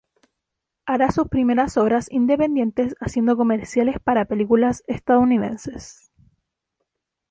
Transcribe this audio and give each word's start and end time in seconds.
Hará 0.87 1.11
sus 1.11 1.27
primeras 1.27 1.77
obras 1.77 2.11
independientes 2.11 2.95
haciendo 2.99 3.37
comerciales 3.37 3.97
para 4.03 4.25
películas 4.25 4.83
estadounidenses. 4.87 6.11